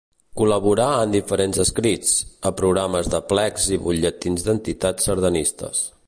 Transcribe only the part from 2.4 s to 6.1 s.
a programes d'aplecs i butlletins d'entitats sardanistes.